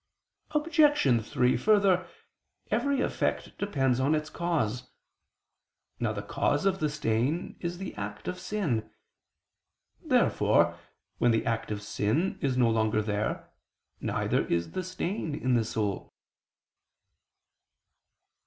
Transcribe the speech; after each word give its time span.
Obj. 0.49 1.21
3: 1.29 1.57
Further, 1.57 2.07
every 2.71 3.01
effect 3.01 3.55
depends 3.59 3.99
on 3.99 4.15
its 4.15 4.31
cause. 4.31 4.89
Now 5.99 6.11
the 6.11 6.23
cause 6.23 6.65
of 6.65 6.79
the 6.79 6.89
stain 6.89 7.55
is 7.59 7.77
the 7.77 7.93
act 7.93 8.27
of 8.27 8.39
sin. 8.39 8.89
Therefore 10.03 10.75
when 11.19 11.29
the 11.29 11.45
act 11.45 11.69
of 11.69 11.83
sin 11.83 12.39
is 12.41 12.57
no 12.57 12.67
longer 12.71 13.03
there, 13.03 13.51
neither 13.99 14.47
is 14.47 14.71
the 14.71 14.81
stain 14.83 15.35
in 15.35 15.53
the 15.53 15.63
soul. 15.63 16.11